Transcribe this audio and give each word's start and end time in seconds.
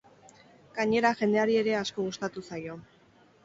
Gainera, 0.77 1.11
jendeari 1.21 1.59
ere 1.61 1.77
asko 1.83 2.09
gustatu 2.11 2.47
zaio. 2.53 2.83